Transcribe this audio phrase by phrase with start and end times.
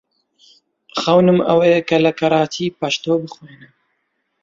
[0.99, 3.73] خەونم ئەوەیە کە لە کەراچی پەشتۆ بخوێنم.